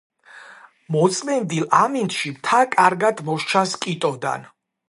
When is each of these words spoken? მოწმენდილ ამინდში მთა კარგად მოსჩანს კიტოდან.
მოწმენდილ 0.95 1.67
ამინდში 1.81 2.33
მთა 2.39 2.65
კარგად 2.77 3.25
მოსჩანს 3.29 3.81
კიტოდან. 3.85 4.53